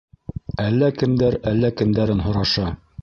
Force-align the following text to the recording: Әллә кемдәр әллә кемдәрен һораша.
Әллә 0.63 0.89
кемдәр 1.01 1.37
әллә 1.51 1.71
кемдәрен 1.83 2.25
һораша. 2.29 2.67